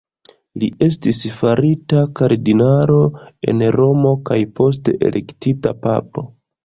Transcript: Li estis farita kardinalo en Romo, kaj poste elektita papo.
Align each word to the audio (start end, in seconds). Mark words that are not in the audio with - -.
Li 0.61 0.67
estis 0.85 1.19
farita 1.41 2.01
kardinalo 2.21 2.97
en 3.53 3.61
Romo, 3.79 4.15
kaj 4.31 4.39
poste 4.61 4.97
elektita 5.11 5.75
papo. 5.85 6.27